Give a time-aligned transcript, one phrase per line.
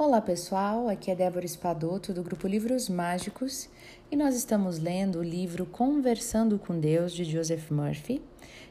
[0.00, 3.68] Olá pessoal, aqui é Débora Espadoto do grupo Livros Mágicos
[4.12, 8.22] e nós estamos lendo o livro Conversando com Deus de Joseph Murphy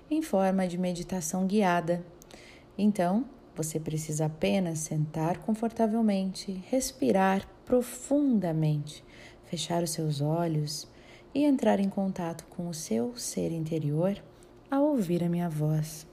[0.09, 2.01] em forma de meditação guiada.
[2.77, 9.03] Então, você precisa apenas sentar confortavelmente, respirar profundamente,
[9.43, 10.87] fechar os seus olhos
[11.35, 14.17] e entrar em contato com o seu ser interior
[14.71, 16.06] ao ouvir a minha voz.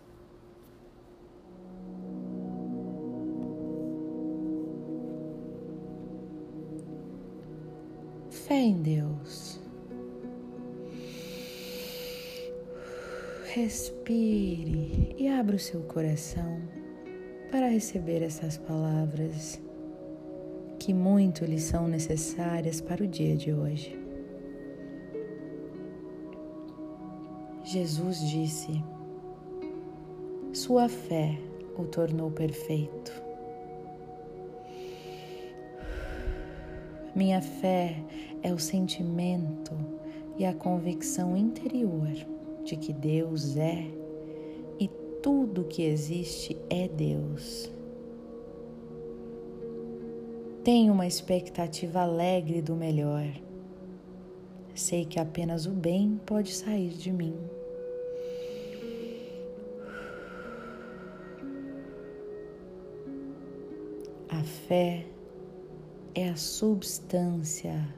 [8.46, 9.58] Fé em Deus.
[13.54, 16.60] Respire e abra o seu coração
[17.50, 19.58] para receber essas palavras
[20.78, 23.98] que muito lhe são necessárias para o dia de hoje.
[27.62, 28.84] Jesus disse:
[30.52, 31.38] Sua fé
[31.78, 33.23] o tornou perfeito.
[37.14, 38.02] Minha fé
[38.42, 39.72] é o sentimento
[40.36, 42.10] e a convicção interior
[42.64, 43.84] de que Deus é
[44.80, 44.88] e
[45.22, 47.70] tudo que existe é Deus.
[50.64, 53.28] Tenho uma expectativa alegre do melhor.
[54.74, 57.36] Sei que apenas o bem pode sair de mim.
[64.28, 65.13] A fé
[66.14, 67.92] é a substância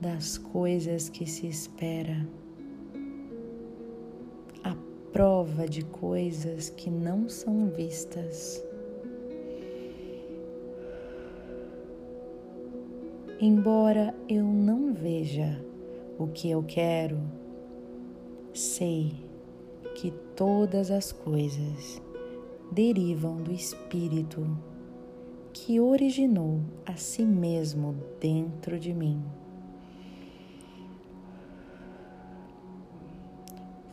[0.00, 2.24] das coisas que se espera,
[4.62, 4.76] a
[5.12, 8.62] prova de coisas que não são vistas.
[13.40, 15.60] Embora eu não veja
[16.18, 17.20] o que eu quero,
[18.54, 19.12] sei
[19.96, 22.00] que todas as coisas
[22.70, 24.46] derivam do Espírito
[25.58, 29.24] que originou a si mesmo dentro de mim.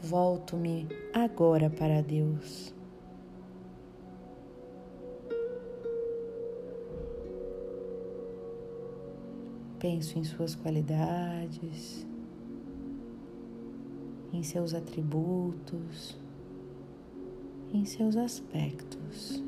[0.02, 2.76] Volto-me agora para Deus.
[9.80, 12.06] Penso em suas qualidades,
[14.34, 16.20] em seus atributos,
[17.74, 19.42] em seus aspectos.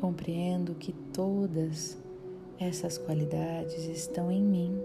[0.00, 1.98] Compreendo que todas
[2.58, 4.82] essas qualidades estão em mim.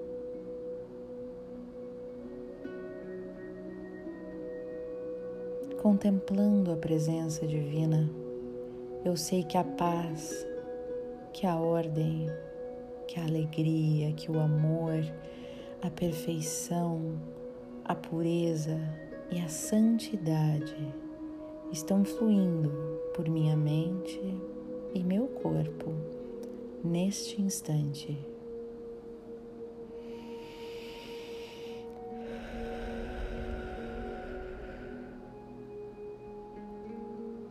[5.82, 8.10] Contemplando a presença divina,
[9.04, 10.48] eu sei que a paz,
[11.32, 12.28] que a ordem,
[13.08, 15.00] que a alegria, que o amor,
[15.82, 17.20] a perfeição,
[17.84, 18.80] a pureza
[19.32, 20.76] e a santidade
[21.72, 22.72] estão fluindo
[23.14, 24.20] por minha mente
[24.96, 25.92] e meu corpo
[26.82, 28.18] neste instante.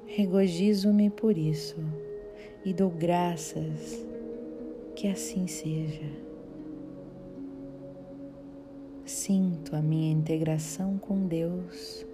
[0.06, 1.76] Regozijo-me por isso
[2.64, 4.02] e dou graças
[4.96, 6.08] que assim seja.
[9.04, 12.06] Sinto a minha integração com Deus,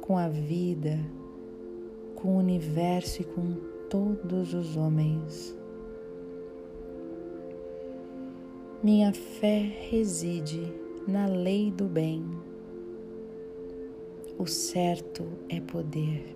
[0.00, 0.98] com a vida,
[2.14, 5.54] com o universo e com todos os homens.
[8.82, 9.58] Minha fé
[9.90, 10.62] reside
[11.06, 12.24] na lei do bem.
[14.38, 16.34] O certo é poder.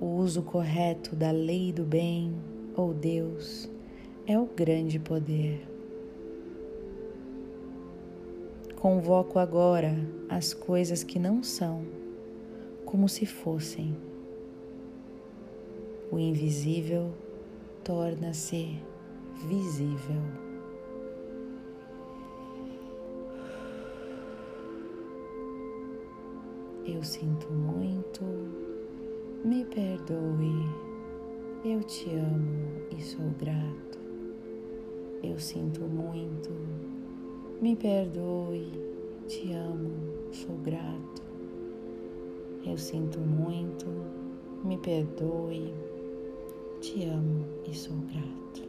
[0.00, 2.34] O uso correto da lei do bem
[2.74, 3.70] ou Deus
[4.26, 5.64] é o grande poder.
[8.74, 9.94] Convoco agora
[10.28, 11.86] as coisas que não são,
[12.84, 14.05] como se fossem
[16.10, 17.12] o invisível
[17.82, 18.78] torna-se
[19.48, 20.22] visível.
[26.86, 28.22] Eu sinto muito,
[29.44, 30.66] me perdoe,
[31.64, 33.98] eu te amo e sou grato.
[35.22, 36.50] Eu sinto muito,
[37.60, 38.70] me perdoe,
[39.26, 39.90] te amo,
[40.30, 41.22] sou grato.
[42.64, 43.86] Eu sinto muito,
[44.64, 45.74] me perdoe,
[46.86, 48.65] te amo e sou grato.